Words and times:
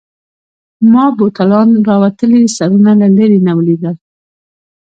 ما 0.91 1.05
بوتلانو 1.17 1.83
راوتلي 1.89 2.41
سرونه 2.55 2.91
له 2.99 3.07
لیري 3.17 3.39
نه 3.47 3.51
ولیدل. 3.57 3.95